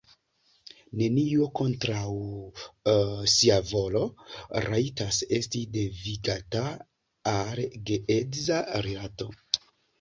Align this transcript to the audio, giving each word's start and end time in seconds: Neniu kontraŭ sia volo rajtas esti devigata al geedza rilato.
Neniu 1.01 1.49
kontraŭ 1.59 2.93
sia 3.35 3.59
volo 3.73 4.03
rajtas 4.67 5.21
esti 5.39 5.63
devigata 5.79 6.67
al 7.37 7.65
geedza 7.93 8.61
rilato. 8.91 9.33